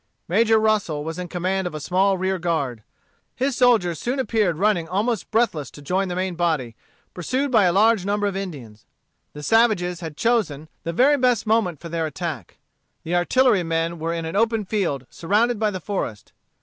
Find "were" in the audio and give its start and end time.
13.99-14.11